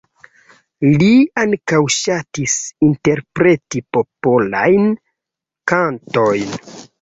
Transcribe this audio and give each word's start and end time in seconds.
Li 1.01 1.09
ankaŭ 1.41 1.81
ŝatis 1.95 2.55
interpreti 2.87 3.83
popolajn 3.99 4.89
kantojn. 5.75 6.59